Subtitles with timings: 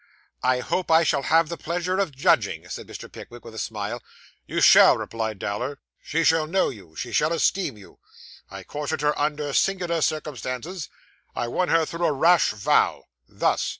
[0.41, 3.05] 'I hope I shall have the pleasure of judging,' said Mr.
[3.07, 4.01] Pickwick, with a smile.
[4.47, 5.77] 'You shall,' replied Dowler.
[6.01, 6.95] 'She shall know you.
[6.95, 7.99] She shall esteem you.
[8.49, 10.89] I courted her under singular circumstances.
[11.35, 13.03] I won her through a rash vow.
[13.29, 13.69] Thus.